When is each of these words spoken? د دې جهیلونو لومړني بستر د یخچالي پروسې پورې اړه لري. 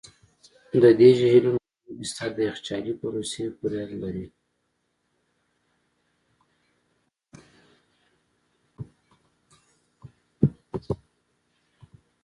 د 0.81 0.83
دې 0.99 1.09
جهیلونو 1.19 1.59
لومړني 1.65 1.93
بستر 1.99 2.29
د 2.35 2.39
یخچالي 2.49 2.93
پروسې 2.99 3.45
پورې 3.57 3.77
اړه 3.83 3.97
لري. 4.03 4.27